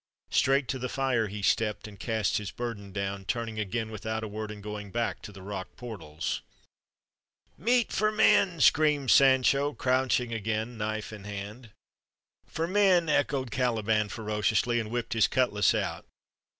Straight 0.31 0.67
to 0.69 0.79
the 0.79 0.89
fire 0.89 1.27
he 1.27 1.43
stepped 1.43 1.87
and 1.87 1.99
cast 1.99 2.37
his 2.37 2.49
burden 2.49 2.91
down, 2.91 3.23
turning 3.23 3.59
again 3.59 3.91
without 3.91 4.23
a 4.23 4.27
word 4.27 4.49
and 4.49 4.63
going 4.63 4.89
back 4.89 5.21
to 5.21 5.31
the 5.31 5.43
rock 5.43 5.75
portals. 5.75 6.41
"Meat 7.55 7.91
for 7.93 8.11
men!" 8.11 8.59
screamed 8.61 9.11
Sancho, 9.11 9.73
crouching 9.73 10.33
again, 10.33 10.75
knife 10.75 11.13
in 11.13 11.25
hand. 11.25 11.69
"For 12.47 12.65
men!" 12.65 13.09
echoed 13.09 13.51
Caliban 13.51 14.09
ferociously, 14.09 14.79
and 14.79 14.89
whipped 14.89 15.13
his 15.13 15.27
cutlas 15.27 15.71
out. 15.75 16.07